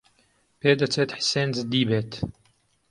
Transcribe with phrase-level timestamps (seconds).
[0.59, 2.11] پێدەچێت حسێن جددی بێت.